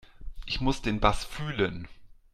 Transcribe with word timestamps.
Ich 0.47 0.59
muss 0.59 0.81
den 0.81 0.99
Bass 0.99 1.23
fühlen. 1.23 1.87